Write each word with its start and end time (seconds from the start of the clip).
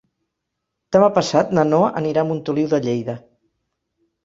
Demà 0.97 1.09
passat 1.17 1.53
na 1.59 1.67
Noa 1.69 1.91
anirà 2.03 2.25
a 2.25 2.29
Montoliu 2.31 2.73
de 2.75 2.83
Lleida. 2.89 3.19